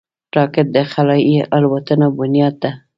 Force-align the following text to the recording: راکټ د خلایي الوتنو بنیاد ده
راکټ 0.35 0.67
د 0.75 0.77
خلایي 0.91 1.37
الوتنو 1.57 2.07
بنیاد 2.17 2.55
ده 2.63 2.71